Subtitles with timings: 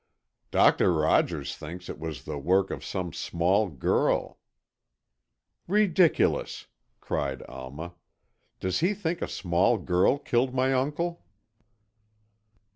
[0.49, 4.39] "Doctor Rogers thinks it was the work of some small girl——"
[5.67, 6.65] "Ridiculous!"
[6.99, 7.93] cried Alma.
[8.59, 11.23] "Does he think a small girl killed my uncle?"